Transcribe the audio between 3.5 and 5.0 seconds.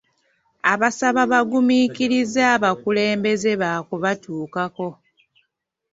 baakubatuukako.